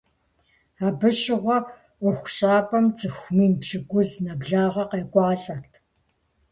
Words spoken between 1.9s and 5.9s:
ӏуэхущӏапӏэм цӏыху мин пщыкӏузым нэблагъэ къекӏуалӏэрт.